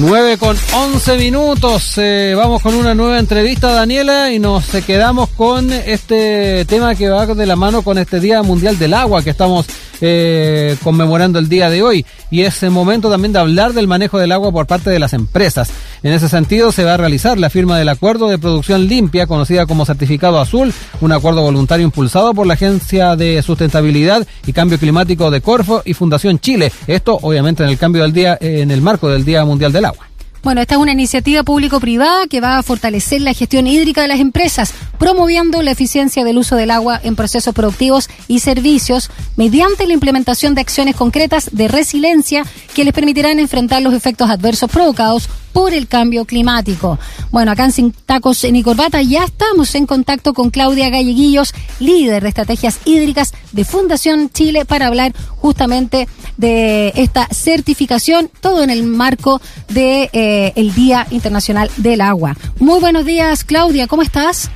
9 0.00 0.38
con 0.38 0.56
11 0.74 1.16
minutos. 1.16 1.94
Eh, 1.96 2.34
vamos 2.36 2.62
con 2.62 2.74
una 2.74 2.94
nueva 2.94 3.18
entrevista, 3.18 3.72
Daniela, 3.72 4.30
y 4.30 4.38
nos 4.38 4.72
eh, 4.74 4.82
quedamos 4.82 5.28
con 5.30 5.72
este 5.72 6.64
tema 6.66 6.94
que 6.94 7.08
va 7.08 7.26
de 7.26 7.46
la 7.46 7.56
mano 7.56 7.82
con 7.82 7.98
este 7.98 8.20
Día 8.20 8.42
Mundial 8.42 8.78
del 8.78 8.94
Agua 8.94 9.22
que 9.22 9.30
estamos 9.30 9.66
eh, 10.00 10.76
conmemorando 10.82 11.38
el 11.38 11.48
día 11.48 11.70
de 11.70 11.82
hoy. 11.82 12.06
Y 12.30 12.42
es 12.42 12.62
el 12.62 12.70
momento 12.70 13.10
también 13.10 13.32
de 13.32 13.38
hablar 13.38 13.72
del 13.72 13.88
manejo 13.88 14.18
del 14.18 14.32
agua 14.32 14.52
por 14.52 14.66
parte 14.66 14.90
de 14.90 14.98
las 14.98 15.12
empresas. 15.12 15.70
En 16.02 16.12
ese 16.12 16.28
sentido, 16.28 16.72
se 16.72 16.84
va 16.84 16.94
a 16.94 16.96
realizar 16.96 17.38
la 17.38 17.50
firma 17.50 17.78
del 17.78 17.88
Acuerdo 17.88 18.28
de 18.28 18.38
Producción 18.38 18.86
Limpia, 18.86 19.26
conocida 19.26 19.66
como 19.66 19.84
Certificado 19.84 20.40
Azul, 20.40 20.72
un 21.00 21.12
acuerdo 21.12 21.42
voluntario 21.42 21.84
impulsado 21.84 22.34
por 22.34 22.46
la 22.46 22.54
Agencia 22.54 23.16
de 23.16 23.42
Sustentabilidad 23.42 24.26
y 24.46 24.52
Cambio 24.52 24.78
Climático 24.78 25.30
de 25.30 25.40
Corfo 25.40 25.82
y 25.84 25.94
Fundación 25.94 26.38
Chile. 26.38 26.72
Esto, 26.86 27.18
obviamente, 27.22 27.62
en 27.62 27.70
el 27.70 27.78
cambio 27.78 28.02
del 28.02 28.12
día, 28.12 28.38
en 28.40 28.70
el 28.70 28.82
marco 28.82 29.08
del 29.08 29.24
Día 29.24 29.44
Mundial 29.44 29.72
del 29.72 29.86
Agua. 29.86 30.07
Bueno, 30.42 30.60
esta 30.60 30.76
es 30.76 30.80
una 30.80 30.92
iniciativa 30.92 31.42
público-privada 31.42 32.28
que 32.28 32.40
va 32.40 32.58
a 32.58 32.62
fortalecer 32.62 33.20
la 33.20 33.34
gestión 33.34 33.66
hídrica 33.66 34.02
de 34.02 34.08
las 34.08 34.20
empresas, 34.20 34.72
promoviendo 34.98 35.62
la 35.62 35.72
eficiencia 35.72 36.24
del 36.24 36.38
uso 36.38 36.54
del 36.54 36.70
agua 36.70 37.00
en 37.02 37.16
procesos 37.16 37.54
productivos 37.54 38.08
y 38.28 38.38
servicios 38.38 39.10
mediante 39.36 39.86
la 39.86 39.94
implementación 39.94 40.54
de 40.54 40.60
acciones 40.60 40.94
concretas 40.94 41.50
de 41.52 41.66
resiliencia 41.66 42.44
que 42.74 42.84
les 42.84 42.94
permitirán 42.94 43.40
enfrentar 43.40 43.82
los 43.82 43.94
efectos 43.94 44.30
adversos 44.30 44.70
provocados 44.70 45.28
por 45.52 45.72
el 45.72 45.88
cambio 45.88 46.24
climático. 46.24 46.98
Bueno, 47.30 47.52
acá 47.52 47.64
en 47.64 47.72
Sin 47.72 47.92
Tacos 47.92 48.44
ni 48.50 48.62
Corbata 48.62 49.02
ya 49.02 49.24
estamos 49.24 49.74
en 49.74 49.86
contacto 49.86 50.34
con 50.34 50.50
Claudia 50.50 50.90
Galleguillos, 50.90 51.54
líder 51.80 52.22
de 52.22 52.28
estrategias 52.28 52.80
hídricas 52.84 53.32
de 53.52 53.64
Fundación 53.64 54.30
Chile, 54.30 54.64
para 54.64 54.86
hablar 54.86 55.12
justamente 55.36 56.08
de 56.36 56.92
esta 56.96 57.26
certificación, 57.26 58.30
todo 58.40 58.62
en 58.62 58.70
el 58.70 58.84
marco 58.84 59.40
de 59.68 60.10
eh, 60.12 60.52
el 60.56 60.74
Día 60.74 61.06
Internacional 61.10 61.70
del 61.76 62.00
Agua. 62.00 62.34
Muy 62.58 62.80
buenos 62.80 63.04
días, 63.04 63.44
Claudia, 63.44 63.86
¿cómo 63.86 64.02
estás? 64.02 64.50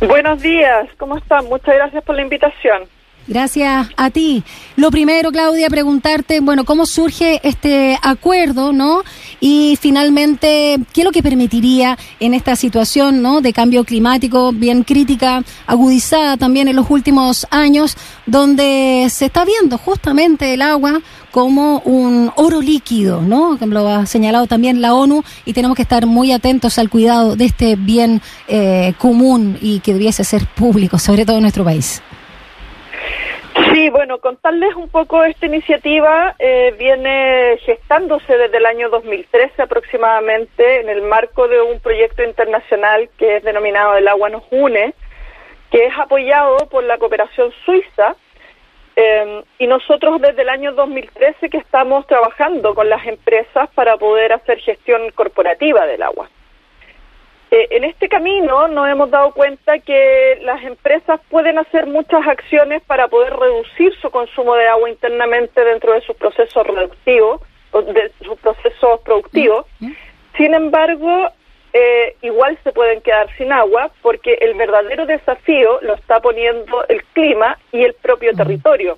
Buenos 0.00 0.40
días, 0.40 0.88
¿cómo 0.96 1.16
están? 1.16 1.46
Muchas 1.46 1.74
gracias 1.74 2.04
por 2.04 2.14
la 2.14 2.22
invitación. 2.22 2.82
Gracias 3.28 3.88
a 3.98 4.08
ti. 4.08 4.42
Lo 4.76 4.90
primero, 4.90 5.30
Claudia, 5.30 5.68
preguntarte, 5.68 6.40
bueno, 6.40 6.64
¿cómo 6.64 6.86
surge 6.86 7.40
este 7.46 7.98
acuerdo, 8.00 8.72
no? 8.72 9.02
Y 9.38 9.76
finalmente, 9.78 10.78
¿qué 10.94 11.02
es 11.02 11.04
lo 11.04 11.12
que 11.12 11.22
permitiría 11.22 11.98
en 12.20 12.32
esta 12.32 12.56
situación, 12.56 13.20
no? 13.20 13.42
De 13.42 13.52
cambio 13.52 13.84
climático 13.84 14.52
bien 14.52 14.82
crítica, 14.82 15.44
agudizada 15.66 16.38
también 16.38 16.68
en 16.68 16.76
los 16.76 16.88
últimos 16.88 17.46
años, 17.50 17.98
donde 18.24 19.08
se 19.10 19.26
está 19.26 19.44
viendo 19.44 19.76
justamente 19.76 20.54
el 20.54 20.62
agua 20.62 21.02
como 21.30 21.80
un 21.80 22.32
oro 22.36 22.62
líquido, 22.62 23.20
¿no? 23.20 23.58
Lo 23.60 23.88
ha 23.90 24.06
señalado 24.06 24.46
también 24.46 24.80
la 24.80 24.94
ONU 24.94 25.22
y 25.44 25.52
tenemos 25.52 25.76
que 25.76 25.82
estar 25.82 26.06
muy 26.06 26.32
atentos 26.32 26.78
al 26.78 26.88
cuidado 26.88 27.36
de 27.36 27.44
este 27.44 27.76
bien 27.76 28.22
eh, 28.48 28.94
común 28.96 29.58
y 29.60 29.80
que 29.80 29.92
debiese 29.92 30.24
ser 30.24 30.46
público, 30.46 30.98
sobre 30.98 31.26
todo 31.26 31.36
en 31.36 31.42
nuestro 31.42 31.62
país. 31.62 32.00
Sí, 33.64 33.90
bueno, 33.90 34.18
contarles 34.18 34.74
un 34.76 34.88
poco 34.88 35.24
esta 35.24 35.46
iniciativa 35.46 36.34
eh, 36.38 36.74
viene 36.78 37.58
gestándose 37.64 38.36
desde 38.36 38.56
el 38.56 38.66
año 38.66 38.88
2013 38.88 39.62
aproximadamente 39.62 40.80
en 40.80 40.88
el 40.88 41.02
marco 41.02 41.48
de 41.48 41.60
un 41.60 41.80
proyecto 41.80 42.22
internacional 42.22 43.08
que 43.18 43.36
es 43.36 43.42
denominado 43.42 43.96
El 43.96 44.06
agua 44.06 44.28
nos 44.28 44.44
une, 44.50 44.94
que 45.70 45.86
es 45.86 45.98
apoyado 45.98 46.68
por 46.68 46.84
la 46.84 46.98
cooperación 46.98 47.52
suiza 47.64 48.14
eh, 48.94 49.42
y 49.58 49.66
nosotros 49.66 50.20
desde 50.20 50.42
el 50.42 50.48
año 50.50 50.72
2013 50.72 51.50
que 51.50 51.58
estamos 51.58 52.06
trabajando 52.06 52.74
con 52.74 52.88
las 52.88 53.06
empresas 53.06 53.68
para 53.74 53.96
poder 53.96 54.32
hacer 54.32 54.58
gestión 54.60 55.10
corporativa 55.12 55.86
del 55.86 56.02
agua. 56.02 56.28
Eh, 57.50 57.68
en 57.70 57.84
este 57.84 58.08
camino 58.08 58.68
nos 58.68 58.88
hemos 58.88 59.10
dado 59.10 59.32
cuenta 59.32 59.78
que 59.78 60.38
las 60.42 60.62
empresas 60.64 61.18
pueden 61.30 61.58
hacer 61.58 61.86
muchas 61.86 62.26
acciones 62.26 62.82
para 62.82 63.08
poder 63.08 63.34
reducir 63.34 63.94
su 64.02 64.10
consumo 64.10 64.54
de 64.54 64.68
agua 64.68 64.90
internamente 64.90 65.64
dentro 65.64 65.94
de 65.94 66.02
sus 66.02 66.14
procesos 66.16 66.66
reductivos, 66.66 67.40
de 67.72 68.12
sus 68.22 68.38
procesos 68.38 69.00
productivos. 69.00 69.64
Mm, 69.80 69.86
mm. 69.86 69.96
Sin 70.36 70.54
embargo, 70.54 71.30
eh, 71.72 72.16
igual 72.20 72.58
se 72.64 72.72
pueden 72.72 73.00
quedar 73.00 73.34
sin 73.38 73.50
agua 73.50 73.90
porque 74.02 74.38
el 74.40 74.54
verdadero 74.54 75.06
desafío 75.06 75.80
lo 75.80 75.94
está 75.94 76.20
poniendo 76.20 76.86
el 76.88 77.02
clima 77.14 77.58
y 77.72 77.82
el 77.82 77.94
propio 77.94 78.32
mm, 78.34 78.36
territorio. 78.36 78.94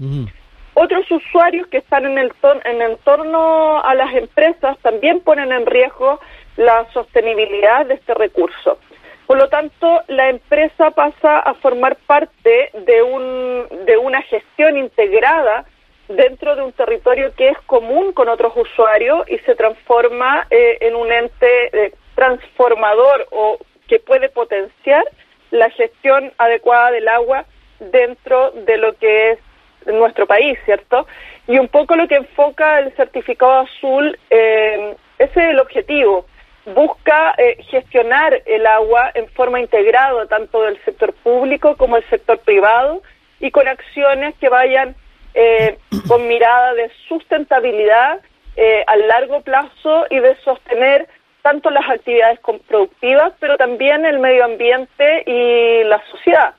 Otros 0.74 1.10
usuarios 1.10 1.66
que 1.66 1.78
están 1.78 2.04
en 2.04 2.18
el, 2.18 2.32
en 2.64 2.82
el 2.82 2.92
entorno 2.92 3.80
a 3.82 3.94
las 3.94 4.14
empresas 4.14 4.78
también 4.78 5.20
ponen 5.20 5.52
en 5.52 5.66
riesgo 5.66 6.20
la 6.56 6.86
sostenibilidad 6.92 7.86
de 7.86 7.94
este 7.94 8.14
recurso. 8.14 8.78
Por 9.26 9.38
lo 9.38 9.48
tanto, 9.48 10.02
la 10.08 10.28
empresa 10.28 10.90
pasa 10.90 11.38
a 11.38 11.54
formar 11.54 11.96
parte 12.06 12.70
de, 12.74 13.02
un, 13.02 13.68
de 13.86 13.96
una 13.96 14.22
gestión 14.22 14.76
integrada 14.76 15.64
dentro 16.08 16.56
de 16.56 16.62
un 16.62 16.72
territorio 16.72 17.32
que 17.36 17.50
es 17.50 17.58
común 17.66 18.12
con 18.12 18.28
otros 18.28 18.52
usuarios 18.56 19.28
y 19.28 19.38
se 19.38 19.54
transforma 19.54 20.46
eh, 20.50 20.78
en 20.80 20.96
un 20.96 21.12
ente 21.12 21.46
eh, 21.72 21.92
transformador 22.16 23.28
o 23.30 23.58
que 23.86 24.00
puede 24.00 24.28
potenciar 24.28 25.04
la 25.50 25.70
gestión 25.70 26.32
adecuada 26.38 26.90
del 26.90 27.08
agua 27.08 27.44
dentro 27.78 28.50
de 28.50 28.76
lo 28.76 28.94
que 28.94 29.32
es 29.32 29.38
nuestro 29.86 30.26
país, 30.26 30.58
¿cierto? 30.64 31.06
Y 31.46 31.58
un 31.58 31.68
poco 31.68 31.96
lo 31.96 32.06
que 32.06 32.16
enfoca 32.16 32.80
el 32.80 32.92
certificado 32.96 33.60
azul, 33.60 34.18
eh, 34.28 34.96
ese 35.18 35.40
es 35.40 35.50
el 35.50 35.60
objetivo, 35.60 36.26
busca 36.66 37.34
eh, 37.38 37.62
gestionar 37.70 38.42
el 38.46 38.66
agua 38.66 39.10
en 39.14 39.28
forma 39.30 39.60
integrada 39.60 40.26
tanto 40.26 40.62
del 40.62 40.82
sector 40.84 41.12
público 41.14 41.76
como 41.76 41.96
del 41.96 42.08
sector 42.08 42.38
privado 42.40 43.02
y 43.40 43.50
con 43.50 43.66
acciones 43.66 44.34
que 44.36 44.48
vayan 44.48 44.94
eh, 45.34 45.78
con 46.08 46.28
mirada 46.28 46.74
de 46.74 46.90
sustentabilidad 47.08 48.20
eh, 48.56 48.84
a 48.86 48.96
largo 48.96 49.40
plazo 49.42 50.06
y 50.10 50.18
de 50.18 50.36
sostener 50.44 51.08
tanto 51.42 51.70
las 51.70 51.88
actividades 51.88 52.38
productivas, 52.68 53.32
pero 53.40 53.56
también 53.56 54.04
el 54.04 54.18
medio 54.18 54.44
ambiente 54.44 55.22
y 55.26 55.84
la 55.84 56.02
sociedad. 56.10 56.54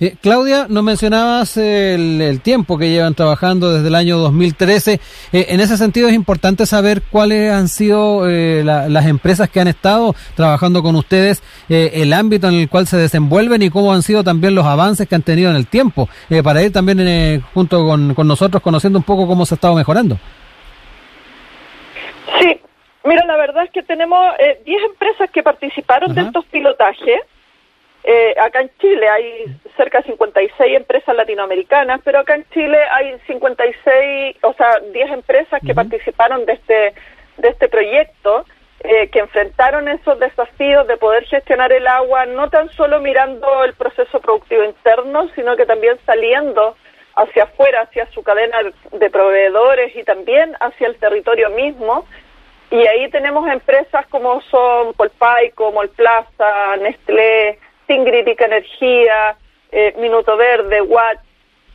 Eh, 0.00 0.16
Claudia, 0.20 0.66
nos 0.68 0.82
mencionabas 0.82 1.56
el, 1.56 2.40
tiempo 2.42 2.76
que 2.76 2.90
llevan 2.90 3.14
trabajando 3.14 3.72
desde 3.72 3.88
el 3.88 3.94
año 3.94 4.18
2013. 4.18 4.94
Eh, 5.32 5.46
en 5.48 5.60
ese 5.60 5.76
sentido 5.76 6.08
es 6.08 6.14
importante 6.14 6.66
saber 6.66 7.00
cuáles 7.10 7.52
han 7.52 7.68
sido 7.68 8.28
eh, 8.28 8.62
las 8.64 9.06
empresas 9.06 9.48
que 9.48 9.60
han 9.60 9.68
estado 9.68 10.14
trabajando 10.34 10.82
con 10.82 10.96
ustedes, 10.96 11.42
el 11.68 12.12
ámbito 12.12 12.48
en 12.48 12.54
el 12.54 12.68
cual 12.68 12.86
se 12.86 12.96
desenvuelven 12.96 13.62
y 13.62 13.70
cómo 13.70 13.92
han 13.92 14.02
sido 14.02 14.24
también 14.24 14.54
los 14.54 14.66
avances 14.66 15.08
que 15.08 15.14
han 15.14 15.22
tenido 15.22 15.50
en 15.50 15.56
el 15.56 15.66
tiempo, 15.66 16.08
para 16.42 16.62
ir 16.62 16.72
también 16.72 17.40
junto 17.54 17.86
con, 17.86 18.14
nosotros 18.26 18.62
conociendo 18.62 18.98
un 18.98 19.04
poco 19.04 19.26
cómo 19.26 19.46
se 19.46 19.54
ha 19.54 19.56
estado 19.56 19.74
mejorando. 19.74 20.18
Sí, 22.40 22.60
mira, 23.04 23.24
la 23.26 23.36
verdad 23.36 23.64
es 23.64 23.70
que 23.70 23.82
tenemos 23.82 24.18
10 24.64 24.82
empresas 24.90 25.30
que 25.30 25.42
participaron 25.42 26.14
de 26.14 26.22
estos 26.22 26.44
pilotajes 26.46 27.20
eh, 28.06 28.34
acá 28.38 28.60
en 28.60 28.70
Chile 28.78 29.08
hay 29.08 29.46
cerca 29.78 29.98
de 29.98 30.08
56 30.08 30.76
empresas 30.76 31.16
latinoamericanas, 31.16 32.02
pero 32.04 32.18
acá 32.18 32.34
en 32.34 32.44
Chile 32.50 32.78
hay 32.92 33.18
56, 33.26 34.36
o 34.42 34.52
sea, 34.52 34.78
10 34.92 35.10
empresas 35.10 35.60
que 35.64 35.74
participaron 35.74 36.44
de 36.44 36.52
este, 36.52 36.94
de 37.38 37.48
este 37.48 37.68
proyecto, 37.68 38.44
eh, 38.80 39.08
que 39.08 39.20
enfrentaron 39.20 39.88
esos 39.88 40.18
desafíos 40.18 40.86
de 40.86 40.98
poder 40.98 41.24
gestionar 41.24 41.72
el 41.72 41.86
agua, 41.86 42.26
no 42.26 42.50
tan 42.50 42.68
solo 42.72 43.00
mirando 43.00 43.64
el 43.64 43.72
proceso 43.72 44.20
productivo 44.20 44.64
interno, 44.64 45.30
sino 45.34 45.56
que 45.56 45.64
también 45.64 45.96
saliendo 46.04 46.76
hacia 47.16 47.44
afuera, 47.44 47.82
hacia 47.82 48.04
su 48.10 48.22
cadena 48.22 48.58
de 48.92 49.10
proveedores 49.10 49.96
y 49.96 50.04
también 50.04 50.54
hacia 50.60 50.88
el 50.88 50.96
territorio 50.96 51.48
mismo. 51.48 52.04
Y 52.70 52.86
ahí 52.86 53.08
tenemos 53.08 53.48
empresas 53.48 54.06
como 54.08 54.42
son 54.42 54.92
Polpaico, 54.92 55.72
Molplaza, 55.72 56.76
Nestlé, 56.76 57.58
Singritica 57.86 58.46
Energía, 58.46 59.36
eh, 59.72 59.94
Minuto 59.98 60.36
Verde, 60.36 60.82
Watt, 60.82 61.18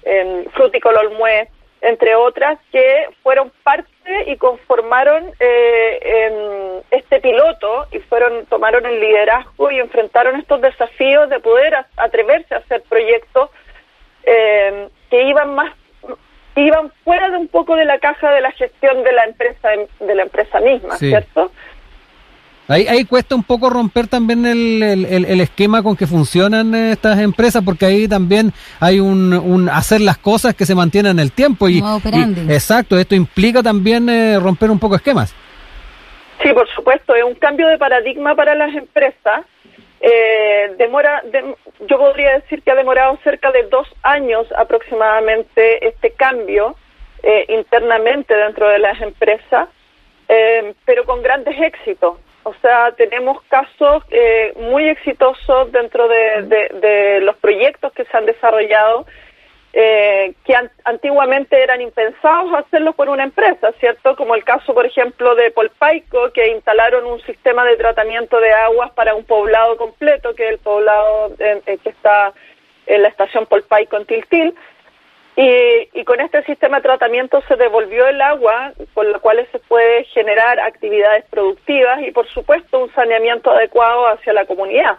eh, 0.03 0.45
Fruticolor 0.53 1.11
Mue, 1.11 1.49
entre 1.81 2.15
otras, 2.15 2.59
que 2.71 3.07
fueron 3.23 3.51
parte 3.63 3.89
y 4.27 4.35
conformaron 4.37 5.31
eh, 5.39 6.81
este 6.91 7.19
piloto 7.19 7.87
y 7.91 7.99
fueron 7.99 8.45
tomaron 8.47 8.85
el 8.85 8.99
liderazgo 8.99 9.71
y 9.71 9.79
enfrentaron 9.79 10.39
estos 10.39 10.61
desafíos 10.61 11.29
de 11.29 11.39
poder 11.39 11.75
atreverse 11.95 12.55
a 12.55 12.57
hacer 12.57 12.81
proyectos 12.83 13.49
eh, 14.23 14.89
que 15.09 15.23
iban 15.23 15.55
más 15.55 15.73
iban 16.55 16.91
fuera 17.05 17.29
de 17.29 17.37
un 17.37 17.47
poco 17.47 17.75
de 17.75 17.85
la 17.85 17.99
caja 17.99 18.31
de 18.31 18.41
la 18.41 18.51
gestión 18.51 19.03
de 19.03 19.13
la 19.13 19.23
empresa 19.25 19.69
de 19.99 20.15
la 20.15 20.23
empresa 20.23 20.59
misma, 20.59 20.97
¿cierto? 20.97 21.51
Ahí, 22.69 22.85
ahí 22.87 23.03
cuesta 23.03 23.33
un 23.33 23.43
poco 23.43 23.69
romper 23.71 24.07
también 24.07 24.45
el, 24.45 24.83
el, 24.83 25.41
esquema 25.41 25.81
con 25.81 25.97
que 25.97 26.05
funcionan 26.05 26.75
estas 26.75 27.17
empresas, 27.17 27.63
porque 27.65 27.85
ahí 27.85 28.07
también 28.07 28.53
hay 28.79 28.99
un, 28.99 29.33
un 29.33 29.69
hacer 29.69 30.01
las 30.01 30.19
cosas 30.19 30.53
que 30.53 30.67
se 30.67 30.75
mantienen 30.75 31.13
en 31.13 31.19
el 31.19 31.31
tiempo. 31.31 31.67
Y, 31.67 31.79
exacto, 32.47 32.99
esto 32.99 33.15
implica 33.15 33.63
también 33.63 34.07
eh, 34.07 34.39
romper 34.39 34.69
un 34.69 34.77
poco 34.77 34.95
esquemas. 34.95 35.35
Sí, 36.43 36.53
por 36.53 36.69
supuesto, 36.69 37.15
es 37.15 37.23
un 37.23 37.33
cambio 37.33 37.67
de 37.67 37.79
paradigma 37.79 38.35
para 38.35 38.53
las 38.53 38.73
empresas. 38.75 39.45
Eh, 39.99 40.75
demora, 40.77 41.23
yo 41.87 41.97
podría 41.97 42.35
decir 42.35 42.61
que 42.61 42.71
ha 42.71 42.75
demorado 42.75 43.17
cerca 43.23 43.51
de 43.51 43.63
dos 43.63 43.87
años 44.03 44.45
aproximadamente 44.55 45.87
este 45.87 46.11
cambio 46.11 46.75
eh, 47.23 47.45
internamente 47.49 48.33
dentro 48.33 48.69
de 48.69 48.79
las 48.79 49.01
empresas, 49.01 49.67
eh, 50.29 50.73
pero 50.85 51.03
con 51.05 51.21
grandes 51.21 51.59
éxitos. 51.59 52.17
O 52.43 52.53
sea, 52.61 52.91
tenemos 52.93 53.41
casos 53.43 54.03
eh, 54.11 54.53
muy 54.55 54.87
exitosos 54.87 55.71
dentro 55.71 56.07
de, 56.07 57.19
los 57.21 57.35
proyectos 57.37 57.91
que 57.93 58.05
se 58.05 58.17
han 58.17 58.25
desarrollado 58.25 59.05
eh, 59.71 60.33
que 60.45 60.55
antiguamente 60.83 61.61
eran 61.61 61.79
impensados 61.79 62.51
hacerlo 62.55 62.93
por 62.93 63.07
una 63.07 63.23
empresa, 63.23 63.71
¿cierto? 63.79 64.15
Como 64.15 64.33
el 64.33 64.43
caso, 64.43 64.73
por 64.73 64.85
ejemplo, 64.85 65.35
de 65.35 65.51
Polpaico, 65.51 66.31
que 66.33 66.47
instalaron 66.47 67.05
un 67.05 67.21
sistema 67.21 67.63
de 67.65 67.77
tratamiento 67.77 68.39
de 68.39 68.51
aguas 68.51 68.91
para 68.91 69.13
un 69.13 69.25
poblado 69.25 69.77
completo, 69.77 70.33
que 70.33 70.45
es 70.45 70.51
el 70.53 70.57
poblado 70.57 71.35
eh, 71.37 71.61
que 71.83 71.89
está 71.89 72.33
en 72.87 73.03
la 73.03 73.09
estación 73.09 73.45
Polpaico 73.45 73.97
en 73.97 74.05
Tiltil. 74.05 74.55
Y, 75.35 76.03
con 76.03 76.19
este 76.19 76.43
sistema 76.43 76.77
de 76.77 76.83
tratamiento 76.83 77.41
se 77.47 77.55
devolvió 77.55 78.07
el 78.07 78.21
agua, 78.21 78.73
con 78.93 79.11
lo 79.11 79.21
cual 79.21 79.47
se 79.51 79.59
puede 79.59 80.03
generar 80.05 80.59
actividades 80.59 81.23
productivas 81.29 82.01
y, 82.01 82.11
por 82.11 82.27
supuesto, 82.27 82.79
un 82.79 82.93
saneamiento 82.93 83.51
adecuado 83.51 84.07
hacia 84.07 84.33
la 84.33 84.45
comunidad. 84.45 84.97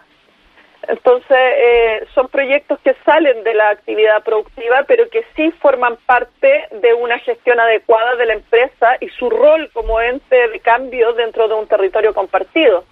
Entonces, 0.87 1.37
eh, 1.37 2.07
son 2.15 2.27
proyectos 2.27 2.79
que 2.79 2.95
salen 3.05 3.43
de 3.43 3.53
la 3.53 3.69
actividad 3.69 4.23
productiva, 4.23 4.83
pero 4.87 5.09
que 5.09 5.23
sí 5.35 5.51
forman 5.61 5.97
parte 6.07 6.67
de 6.71 6.93
una 6.95 7.19
gestión 7.19 7.59
adecuada 7.59 8.15
de 8.15 8.25
la 8.25 8.33
empresa 8.33 8.97
y 8.99 9.09
su 9.09 9.29
rol 9.29 9.69
como 9.73 10.01
ente 10.01 10.47
de 10.47 10.59
cambio 10.59 11.13
dentro 11.13 11.47
de 11.47 11.53
un 11.53 11.67
territorio 11.67 12.15
compartido. 12.15 12.83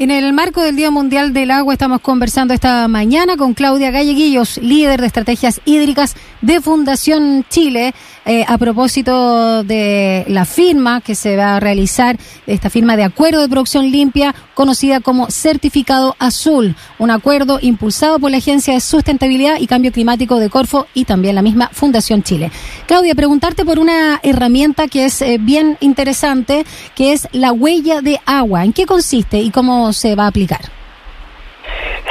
En 0.00 0.12
el 0.12 0.32
marco 0.32 0.62
del 0.62 0.76
Día 0.76 0.92
Mundial 0.92 1.32
del 1.32 1.50
Agua 1.50 1.72
estamos 1.72 2.00
conversando 2.02 2.54
esta 2.54 2.86
mañana 2.86 3.36
con 3.36 3.52
Claudia 3.52 3.90
Galleguillos, 3.90 4.58
líder 4.58 5.00
de 5.00 5.08
estrategias 5.08 5.60
hídricas 5.64 6.14
de 6.40 6.60
Fundación 6.60 7.44
Chile, 7.50 7.92
eh, 8.24 8.44
a 8.46 8.58
propósito 8.58 9.64
de 9.64 10.24
la 10.28 10.44
firma 10.44 11.00
que 11.00 11.16
se 11.16 11.36
va 11.36 11.56
a 11.56 11.60
realizar, 11.60 12.16
esta 12.46 12.70
firma 12.70 12.96
de 12.96 13.02
acuerdo 13.02 13.40
de 13.40 13.48
producción 13.48 13.90
limpia, 13.90 14.36
conocida 14.54 15.00
como 15.00 15.32
Certificado 15.32 16.14
Azul, 16.20 16.76
un 17.00 17.10
acuerdo 17.10 17.58
impulsado 17.60 18.20
por 18.20 18.30
la 18.30 18.36
Agencia 18.36 18.74
de 18.74 18.80
Sustentabilidad 18.80 19.58
y 19.58 19.66
Cambio 19.66 19.90
Climático 19.90 20.38
de 20.38 20.48
Corfo 20.48 20.86
y 20.94 21.06
también 21.06 21.34
la 21.34 21.42
misma 21.42 21.70
Fundación 21.72 22.22
Chile. 22.22 22.52
Claudia, 22.86 23.16
preguntarte 23.16 23.64
por 23.64 23.80
una 23.80 24.20
herramienta 24.22 24.86
que 24.86 25.06
es 25.06 25.22
eh, 25.22 25.38
bien 25.40 25.76
interesante, 25.80 26.64
que 26.94 27.12
es 27.12 27.26
la 27.32 27.50
huella 27.52 28.00
de 28.00 28.20
agua. 28.26 28.64
¿En 28.64 28.72
qué 28.72 28.86
consiste 28.86 29.40
y 29.40 29.50
cómo 29.50 29.87
se 29.92 30.14
va 30.14 30.24
a 30.24 30.28
aplicar? 30.28 30.60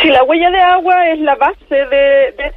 Sí, 0.02 0.10
la 0.10 0.24
huella 0.24 0.52
de 0.52 0.60
agua 0.60 1.10
es 1.10 1.20
la 1.20 1.36
base 1.36 1.76
de, 1.76 2.32
de, 2.38 2.54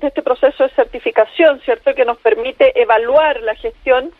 este 0.00 0.22
proceso 0.22 0.64
de 0.64 0.70
certificación, 0.70 1.60
¿cierto? 1.60 1.94
Que 1.94 2.06
nos 2.06 2.16
permite 2.18 2.72
evaluar 2.80 3.40
la 3.42 3.54
gestión 3.54 4.10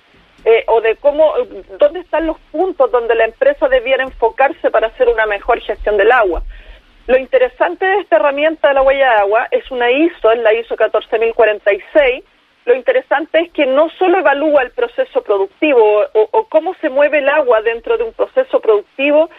eh, 0.45 0.65
o 0.67 0.83
de 0.83 0.97
cómo, 0.97 1.33
dónde 1.79 2.01
están 2.01 2.27
los 2.27 2.39
puntos 2.53 2.91
donde 2.93 3.15
la 3.15 3.25
empresa 3.25 3.67
debiera 3.69 4.05
enfocarse 4.05 4.71
para 4.71 4.89
hacer 4.89 5.09
una 5.09 5.25
mejor 5.25 5.61
gestión 5.61 5.97
del 5.97 6.13
agua. 6.13 6.43
Lo 7.07 7.17
interesante 7.17 7.87
de 7.87 8.01
esta 8.01 8.17
herramienta 8.17 8.69
de 8.69 8.75
la 8.75 8.83
huella 8.83 9.09
de 9.09 9.21
agua 9.21 9.49
es 9.51 9.71
una 9.71 9.91
ISO, 9.91 10.31
es 10.31 10.41
la 10.41 10.53
ISO 10.53 10.77
14046. 10.77 12.25
Lo 12.67 12.75
interesante 12.75 13.41
es 13.41 13.53
que 13.53 13.65
no 13.65 13.89
solo 13.99 14.19
evalúa 14.19 14.63
el 14.63 14.71
proceso 14.73 15.23
productivo 15.23 16.05
o 16.13 16.47
cómo 16.51 16.75
se 16.75 16.91
mueve 16.91 17.19
el 17.19 17.29
agua 17.31 17.63
dentro 17.63 17.97
de 17.97 18.05
un 18.05 18.13
proceso 18.13 18.61
productivo, 18.61 19.31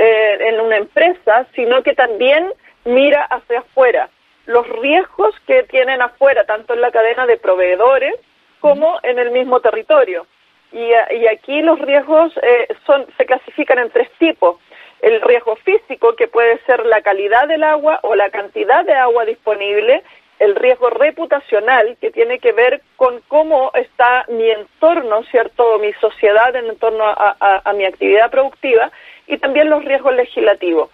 eh, 0.00 0.38
en 0.48 0.60
una 0.60 0.76
empresa, 0.76 1.46
sino 1.56 1.82
que 1.82 1.92
también 1.92 2.52
mira 2.84 3.24
hacia 3.24 3.58
afuera 3.58 4.08
los 4.46 4.66
riesgos 4.80 5.34
que 5.46 5.64
tienen 5.64 6.00
afuera, 6.00 6.44
tanto 6.44 6.72
en 6.72 6.80
la 6.80 6.90
cadena 6.90 7.26
de 7.26 7.36
proveedores 7.36 8.14
como 8.60 8.98
en 9.02 9.18
el 9.18 9.30
mismo 9.30 9.60
territorio. 9.60 10.26
Y, 10.72 10.92
aquí 11.26 11.62
los 11.62 11.78
riesgos 11.80 12.32
eh, 12.42 12.68
son, 12.86 13.06
se 13.16 13.26
clasifican 13.26 13.78
en 13.78 13.90
tres 13.90 14.08
tipos. 14.18 14.56
El 15.02 15.20
riesgo 15.20 15.56
físico, 15.56 16.14
que 16.16 16.28
puede 16.28 16.58
ser 16.64 16.86
la 16.86 17.02
calidad 17.02 17.48
del 17.48 17.62
agua 17.62 18.00
o 18.02 18.14
la 18.14 18.30
cantidad 18.30 18.84
de 18.84 18.94
agua 18.94 19.24
disponible, 19.24 20.02
el 20.38 20.54
riesgo 20.54 20.90
reputacional, 20.90 21.96
que 22.00 22.10
tiene 22.10 22.38
que 22.38 22.52
ver 22.52 22.82
con 22.96 23.20
cómo 23.28 23.72
está 23.74 24.24
mi 24.28 24.48
entorno, 24.48 25.24
¿cierto? 25.24 25.78
Mi 25.78 25.92
sociedad 25.94 26.54
en 26.56 26.74
torno 26.78 27.04
a 27.04 27.72
mi 27.74 27.84
actividad 27.84 28.30
productiva, 28.30 28.92
y 29.28 29.38
también 29.38 29.70
los 29.70 29.84
riesgos 29.84 30.14
legislativos. 30.14 30.90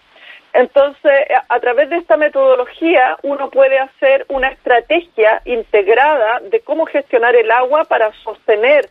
Entonces, 0.53 1.13
a 1.49 1.61
través 1.61 1.91
de 1.91 1.97
esta 1.97 2.17
metodología, 2.17 3.17
uno 3.23 3.51
puede 3.51 3.79
hacer 3.79 4.25
una 4.29 4.49
estrategia 4.51 5.43
integrada 5.45 6.41
de 6.41 6.61
cómo 6.61 6.87
gestionar 6.87 7.35
el 7.35 7.51
agua 7.51 7.85
para 7.85 8.13
sostener 8.23 8.89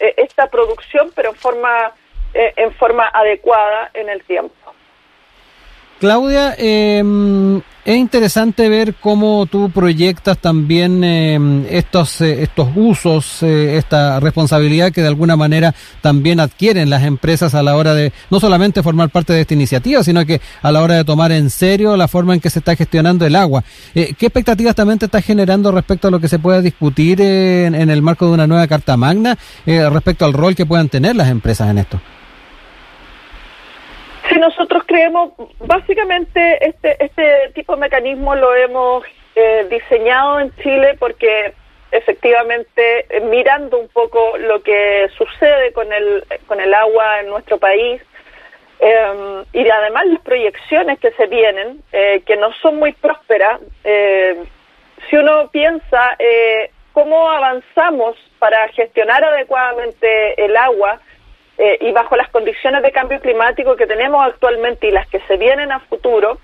eh, 0.00 0.14
esta 0.16 0.48
producción, 0.48 1.12
pero 1.14 1.30
en 1.30 1.36
forma, 1.36 1.92
eh, 2.34 2.52
en 2.56 2.72
forma 2.72 3.06
adecuada 3.06 3.90
en 3.94 4.08
el 4.08 4.24
tiempo. 4.24 4.54
Claudia, 5.98 6.54
eh, 6.58 7.02
es 7.86 7.96
interesante 7.96 8.68
ver 8.68 8.94
cómo 8.94 9.46
tú 9.46 9.70
proyectas 9.70 10.38
también 10.38 11.04
eh, 11.04 11.38
estos, 11.70 12.20
eh, 12.20 12.42
estos 12.42 12.68
usos, 12.74 13.44
eh, 13.44 13.76
esta 13.76 14.18
responsabilidad 14.18 14.90
que 14.90 15.02
de 15.02 15.06
alguna 15.06 15.36
manera 15.36 15.72
también 16.00 16.40
adquieren 16.40 16.90
las 16.90 17.04
empresas 17.04 17.54
a 17.54 17.62
la 17.62 17.76
hora 17.76 17.94
de 17.94 18.12
no 18.28 18.40
solamente 18.40 18.82
formar 18.82 19.10
parte 19.10 19.34
de 19.34 19.42
esta 19.42 19.54
iniciativa, 19.54 20.02
sino 20.02 20.26
que 20.26 20.40
a 20.62 20.72
la 20.72 20.82
hora 20.82 20.96
de 20.96 21.04
tomar 21.04 21.30
en 21.30 21.48
serio 21.48 21.96
la 21.96 22.08
forma 22.08 22.34
en 22.34 22.40
que 22.40 22.50
se 22.50 22.58
está 22.58 22.74
gestionando 22.74 23.24
el 23.24 23.36
agua. 23.36 23.62
¿Qué 23.94 24.16
expectativas 24.18 24.74
también 24.74 24.98
te 24.98 25.04
está 25.04 25.22
generando 25.22 25.70
respecto 25.70 26.08
a 26.08 26.10
lo 26.10 26.18
que 26.18 26.26
se 26.26 26.40
pueda 26.40 26.60
discutir 26.60 27.20
en, 27.20 27.76
en 27.76 27.88
el 27.88 28.02
marco 28.02 28.26
de 28.26 28.32
una 28.32 28.48
nueva 28.48 28.66
Carta 28.66 28.96
Magna 28.96 29.38
respecto 29.64 30.24
al 30.24 30.32
rol 30.32 30.56
que 30.56 30.66
puedan 30.66 30.88
tener 30.88 31.14
las 31.14 31.28
empresas 31.28 31.70
en 31.70 31.78
esto? 31.78 32.00
Sí, 34.28 34.34
nosotros 34.40 34.75
creemos, 34.86 35.32
básicamente 35.58 36.66
este, 36.66 37.04
este 37.04 37.50
tipo 37.54 37.74
de 37.74 37.80
mecanismo 37.80 38.34
lo 38.34 38.54
hemos 38.54 39.04
eh, 39.34 39.66
diseñado 39.68 40.40
en 40.40 40.54
Chile 40.56 40.96
porque 40.98 41.52
efectivamente 41.90 43.06
eh, 43.10 43.20
mirando 43.20 43.78
un 43.78 43.88
poco 43.88 44.38
lo 44.38 44.62
que 44.62 45.08
sucede 45.16 45.72
con 45.72 45.92
el, 45.92 46.24
con 46.46 46.60
el 46.60 46.72
agua 46.72 47.20
en 47.20 47.28
nuestro 47.28 47.58
país 47.58 48.00
em, 48.78 49.44
y 49.52 49.68
además 49.68 50.06
las 50.06 50.20
proyecciones 50.22 50.98
que 51.00 51.10
se 51.12 51.26
vienen, 51.26 51.82
eh, 51.92 52.22
que 52.26 52.36
no 52.36 52.52
son 52.62 52.78
muy 52.78 52.92
prósperas, 52.92 53.60
si 55.08 55.16
uno 55.16 55.48
piensa 55.52 56.16
cómo 56.92 57.30
avanzamos 57.30 58.16
para 58.38 58.66
gestionar 58.68 59.22
adecuadamente 59.24 60.44
el 60.44 60.56
agua, 60.56 61.00
eh, 61.58 61.78
y 61.80 61.92
bajo 61.92 62.16
las 62.16 62.28
condiciones 62.30 62.82
de 62.82 62.92
cambio 62.92 63.20
climático 63.20 63.76
que 63.76 63.86
tenemos 63.86 64.26
actualmente 64.26 64.88
y 64.88 64.90
las 64.90 65.08
que 65.08 65.20
se 65.20 65.36
vienen 65.36 65.72
a 65.72 65.80
futuro, 65.80 66.38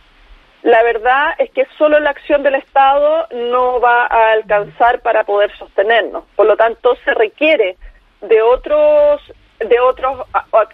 la 0.62 0.82
verdad 0.82 1.34
es 1.38 1.50
que 1.50 1.66
solo 1.76 1.98
la 1.98 2.10
acción 2.10 2.42
del 2.42 2.54
Estado 2.54 3.26
no 3.32 3.80
va 3.80 4.06
a 4.06 4.32
alcanzar 4.32 5.00
para 5.00 5.24
poder 5.24 5.50
sostenernos. 5.58 6.24
Por 6.36 6.46
lo 6.46 6.56
tanto, 6.56 6.96
se 7.04 7.12
requiere 7.14 7.76
de 8.20 8.42
otros 8.42 9.20
de 9.58 9.78
otros 9.78 10.26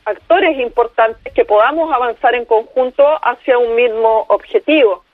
actores 0.06 0.58
importantes 0.58 1.32
que 1.34 1.44
podamos 1.44 1.92
avanzar 1.92 2.34
en 2.34 2.46
conjunto 2.46 3.04
hacia 3.22 3.58
un 3.58 3.74
mismo 3.74 4.24
objetivo. 4.28 5.04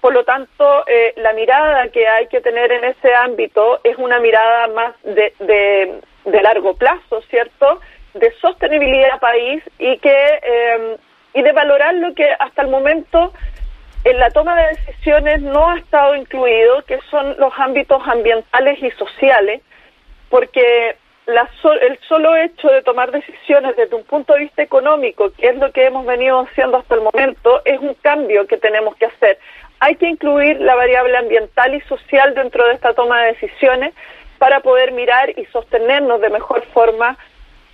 Por 0.00 0.12
lo 0.12 0.24
tanto, 0.24 0.84
eh, 0.88 1.14
la 1.18 1.32
mirada 1.32 1.88
que 1.88 2.08
hay 2.08 2.26
que 2.26 2.40
tener 2.40 2.72
en 2.72 2.82
ese 2.82 3.14
ámbito 3.14 3.78
es 3.84 3.96
una 3.96 4.18
mirada 4.18 4.66
más 4.68 4.94
de, 5.04 6.00
de 6.24 6.42
largo 6.42 6.74
plazo, 6.74 7.22
¿cierto? 7.30 7.80
De 8.14 8.32
sostenibilidad 8.40 9.18
país 9.20 9.62
y 9.78 9.98
que 9.98 10.40
em, 10.42 10.96
y 11.34 11.42
de 11.42 11.52
valorar 11.52 11.94
lo 11.94 12.14
que 12.14 12.28
hasta 12.38 12.62
el 12.62 12.68
momento 12.68 13.32
en 14.04 14.18
la 14.18 14.30
toma 14.30 14.56
de 14.56 14.68
decisiones 14.68 15.42
no 15.42 15.70
ha 15.70 15.78
estado 15.78 16.16
incluido, 16.16 16.84
que 16.84 16.98
son 17.10 17.36
los 17.38 17.52
ámbitos 17.56 18.02
ambientales 18.06 18.82
y 18.82 18.90
sociales, 18.92 19.62
porque 20.28 20.96
la 21.26 21.48
el 21.80 21.98
solo 22.08 22.34
hecho 22.36 22.68
de 22.68 22.82
tomar 22.82 23.12
decisiones 23.12 23.76
desde 23.76 23.94
un 23.94 24.04
punto 24.04 24.32
de 24.32 24.40
vista 24.40 24.62
económico, 24.62 25.30
que 25.32 25.48
es 25.48 25.56
lo 25.56 25.70
que 25.70 25.86
hemos 25.86 26.04
venido 26.04 26.40
haciendo 26.40 26.78
hasta 26.78 26.96
el 26.96 27.02
momento, 27.02 27.62
es 27.64 27.78
un 27.78 27.94
cambio 27.94 28.46
que 28.46 28.56
tenemos 28.56 28.96
que 28.96 29.06
hacer. 29.06 29.38
Hay 29.78 29.94
que 29.96 30.08
incluir 30.08 30.60
la 30.60 30.74
variable 30.74 31.16
ambiental 31.16 31.74
y 31.74 31.80
social 31.82 32.34
dentro 32.34 32.66
de 32.66 32.74
esta 32.74 32.94
toma 32.94 33.22
de 33.22 33.32
decisiones 33.34 33.94
para 34.38 34.60
poder 34.60 34.90
mirar 34.92 35.30
y 35.38 35.44
sostenernos 35.46 36.20
de 36.20 36.30
mejor 36.30 36.64
forma 36.74 37.16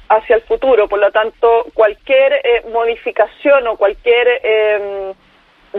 hacia 0.08 0.36
el 0.36 0.42
futuro. 0.42 0.88
Por 0.88 0.98
lo 0.98 1.10
tanto, 1.10 1.66
cualquier 1.74 2.32
eh, 2.32 2.64
modificación 2.72 3.66
o 3.68 3.76
cualquier 3.76 4.26
em, 4.42 5.14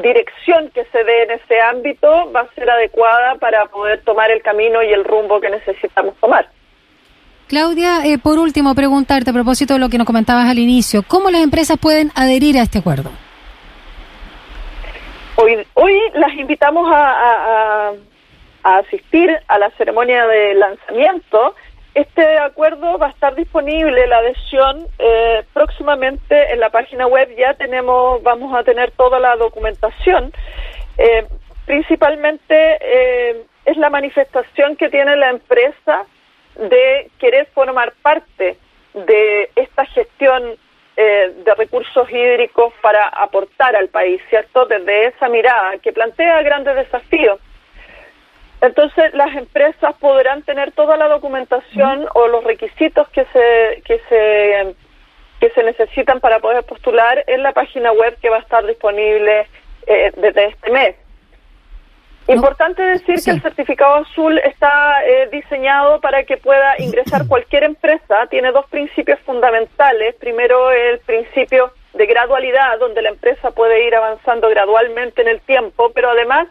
dirección 0.02 0.70
que 0.70 0.86
se 0.86 1.04
dé 1.04 1.24
en 1.24 1.32
ese 1.32 1.60
ámbito 1.62 2.32
va 2.32 2.42
a 2.42 2.54
ser 2.54 2.70
adecuada 2.70 3.36
para 3.36 3.66
poder 3.66 4.02
tomar 4.04 4.32
el 4.32 4.42
camino 4.42 4.84
y 4.84 4.92
el 4.92 5.04
rumbo 5.04 5.40
que 5.42 5.50
necesitamos 5.50 6.16
tomar. 6.18 6.50
Claudia, 7.50 8.06
eh, 8.06 8.20
por 8.20 8.38
último, 8.38 8.76
preguntarte 8.76 9.32
a 9.32 9.34
propósito 9.34 9.74
de 9.74 9.80
lo 9.80 9.90
que 9.90 9.98
nos 9.98 10.06
comentabas 10.06 10.48
al 10.48 10.60
inicio, 10.60 11.02
¿cómo 11.08 11.32
las 11.32 11.42
empresas 11.42 11.78
pueden 11.82 12.12
adherir 12.14 12.60
a 12.60 12.62
este 12.62 12.78
acuerdo? 12.78 13.10
Hoy, 15.36 15.58
hoy 15.74 15.94
las 16.14 16.34
invitamos 16.36 16.88
a, 16.94 17.92
asistir 18.62 19.32
a 19.48 19.58
la 19.58 19.72
ceremonia 19.72 20.28
de 20.28 20.54
lanzamiento. 20.54 21.56
Este 22.00 22.38
acuerdo 22.38 22.98
va 22.98 23.08
a 23.08 23.10
estar 23.10 23.36
disponible, 23.36 24.08
la 24.08 24.20
adhesión, 24.20 24.88
eh, 25.00 25.44
próximamente 25.54 26.54
en 26.54 26.62
la 26.62 26.70
página 26.70 27.08
web. 27.08 27.28
Ya 27.38 27.56
tenemos, 27.56 28.24
vamos 28.24 28.56
a 28.56 28.64
tener 28.64 28.92
toda 28.92 29.20
la 29.20 29.36
documentación. 29.36 30.32
Eh, 30.98 31.28
principalmente 31.66 32.56
eh, 32.56 33.44
es 33.66 33.76
la 33.76 33.90
manifestación 33.90 34.78
que 34.78 34.88
tiene 34.88 35.18
la 35.18 35.30
empresa 35.32 36.06
de 36.56 37.12
querer 37.20 37.48
formar 37.48 37.92
parte 38.02 38.56
de 38.94 39.50
esta 39.58 39.86
gestión 39.88 40.56
eh, 40.96 41.34
de 41.44 41.56
recursos 41.56 42.10
hídricos 42.10 42.74
para 42.82 43.10
aportar 43.10 43.76
al 43.76 43.90
país, 43.90 44.22
¿cierto? 44.30 44.66
Desde 44.68 45.08
esa 45.08 45.28
mirada 45.28 45.78
que 45.80 45.92
plantea 45.92 46.44
grandes 46.44 46.78
desafíos. 46.78 47.42
Entonces, 48.62 49.14
las 49.14 49.36
empresas 49.36 49.96
podrán 50.00 50.44
tener 50.44 50.72
toda 50.74 50.98
la 50.98 51.08
documentación 51.08 52.08
o 52.14 52.28
los 52.28 52.44
requisitos 52.44 53.08
que 53.10 53.26
se, 53.26 53.82
que 53.86 54.02
se, 54.10 54.76
que 55.40 55.50
se 55.52 55.64
necesitan 55.64 56.20
para 56.20 56.40
poder 56.40 56.64
postular 56.66 57.24
en 57.28 57.42
la 57.42 57.54
página 57.54 57.92
web 57.94 58.18
que 58.22 58.30
va 58.30 58.38
a 58.38 58.42
estar 58.42 58.66
disponible 58.66 59.48
eh, 59.88 60.12
desde 60.18 60.48
este 60.48 60.72
mes. 60.72 60.96
Importante 62.28 62.84
decir 62.84 63.16
que 63.24 63.32
el 63.32 63.42
certificado 63.42 63.96
azul 63.96 64.38
está 64.40 65.04
eh, 65.04 65.30
diseñado 65.32 66.00
para 66.00 66.24
que 66.26 66.38
pueda 66.38 66.76
ingresar 66.78 67.28
cualquier 67.28 67.64
empresa. 67.64 68.28
Tiene 68.30 68.52
dos 68.52 68.68
principios 68.68 69.20
fundamentales. 69.22 70.14
Primero, 70.16 70.70
el 70.70 71.00
principio 71.00 71.74
de 71.94 72.06
gradualidad, 72.06 72.78
donde 72.78 73.02
la 73.02 73.10
empresa 73.10 73.50
puede 73.50 73.88
ir 73.88 73.96
avanzando 73.96 74.48
gradualmente 74.48 75.24
en 75.24 75.30
el 75.30 75.42
tiempo, 75.42 75.92
pero 75.96 76.12
además 76.12 76.48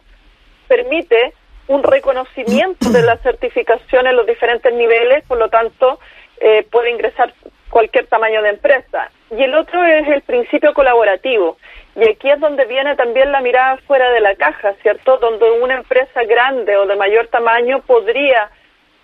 permite 0.66 1.32
un 1.68 1.82
reconocimiento 1.82 2.90
de 2.90 3.02
la 3.02 3.16
certificación 3.18 4.06
en 4.06 4.16
los 4.16 4.26
diferentes 4.26 4.72
niveles, 4.72 5.24
por 5.28 5.38
lo 5.38 5.48
tanto, 5.48 6.00
eh, 6.40 6.66
puede 6.70 6.90
ingresar 6.90 7.32
cualquier 7.70 8.06
tamaño 8.06 8.42
de 8.42 8.50
empresa. 8.50 9.10
Y 9.30 9.42
el 9.42 9.54
otro 9.54 9.84
es 9.84 10.08
el 10.08 10.22
principio 10.22 10.72
colaborativo. 10.72 11.58
Y 11.94 12.08
aquí 12.08 12.30
es 12.30 12.40
donde 12.40 12.64
viene 12.64 12.96
también 12.96 13.30
la 13.32 13.40
mirada 13.40 13.76
fuera 13.86 14.10
de 14.10 14.20
la 14.20 14.34
caja, 14.36 14.74
¿cierto? 14.82 15.18
Donde 15.18 15.50
una 15.62 15.76
empresa 15.76 16.22
grande 16.24 16.76
o 16.76 16.86
de 16.86 16.96
mayor 16.96 17.26
tamaño 17.28 17.82
podría 17.86 18.50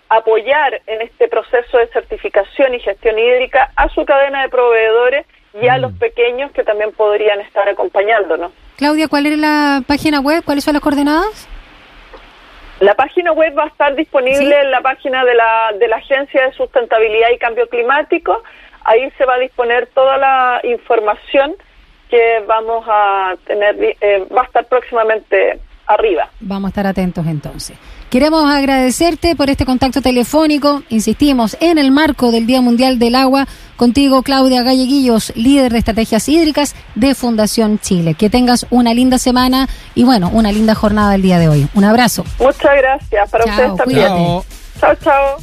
apoyar 0.09 0.81
en 0.87 1.01
este 1.01 1.27
proceso 1.27 1.77
de 1.77 1.87
certificación 1.87 2.73
y 2.73 2.79
gestión 2.79 3.17
hídrica 3.17 3.71
a 3.75 3.89
su 3.89 4.05
cadena 4.05 4.43
de 4.43 4.49
proveedores 4.49 5.25
y 5.61 5.67
a 5.67 5.77
los 5.77 5.93
mm. 5.93 5.97
pequeños 5.97 6.51
que 6.51 6.63
también 6.63 6.91
podrían 6.91 7.39
estar 7.41 7.67
acompañándonos. 7.67 8.51
Claudia, 8.77 9.07
¿cuál 9.07 9.25
es 9.25 9.37
la 9.37 9.81
página 9.87 10.19
web? 10.19 10.43
¿Cuáles 10.43 10.63
son 10.63 10.73
las 10.73 10.81
coordenadas? 10.81 11.47
La 12.79 12.93
página 12.93 13.31
web 13.31 13.57
va 13.57 13.63
a 13.63 13.67
estar 13.67 13.95
disponible 13.95 14.59
en 14.59 14.71
la 14.71 14.81
página 14.81 15.23
de 15.23 15.33
la, 15.33 15.71
de 15.79 15.87
la 15.87 15.97
Agencia 15.97 16.45
de 16.45 16.53
Sustentabilidad 16.53 17.29
y 17.33 17.37
Cambio 17.37 17.67
Climático. 17.69 18.43
Ahí 18.83 19.09
se 19.17 19.25
va 19.25 19.35
a 19.35 19.39
disponer 19.39 19.87
toda 19.87 20.17
la 20.17 20.61
información 20.63 21.55
que 22.09 22.43
vamos 22.45 22.85
a 22.87 23.35
tener, 23.45 23.75
eh, 24.01 24.25
va 24.35 24.41
a 24.41 24.45
estar 24.45 24.65
próximamente 24.65 25.59
arriba. 25.87 26.29
Vamos 26.41 26.67
a 26.67 26.69
estar 26.69 26.87
atentos 26.87 27.25
entonces. 27.27 27.77
Queremos 28.15 28.49
agradecerte 28.49 29.35
por 29.35 29.49
este 29.49 29.65
contacto 29.65 30.01
telefónico, 30.01 30.83
insistimos, 30.87 31.57
en 31.59 31.77
el 31.77 31.91
marco 31.91 32.31
del 32.31 32.47
Día 32.47 32.61
Mundial 32.61 32.97
del 32.97 33.13
Agua, 33.13 33.45
contigo 33.75 34.23
Claudia 34.23 34.63
Galleguillos, 34.63 35.33
líder 35.35 35.73
de 35.73 35.79
estrategias 35.79 36.29
hídricas 36.29 36.77
de 36.95 37.13
Fundación 37.13 37.77
Chile. 37.77 38.13
Que 38.13 38.29
tengas 38.29 38.67
una 38.69 38.93
linda 38.93 39.17
semana 39.17 39.67
y 39.95 40.05
bueno, 40.05 40.29
una 40.31 40.53
linda 40.53 40.75
jornada 40.75 41.15
el 41.15 41.23
día 41.23 41.39
de 41.39 41.49
hoy. 41.49 41.67
Un 41.73 41.83
abrazo. 41.83 42.23
Muchas 42.39 42.77
gracias, 42.77 43.29
para 43.29 43.43
ustedes 43.43 43.75
también. 43.75 44.07
Chao, 44.79 44.95
chao. 45.03 45.37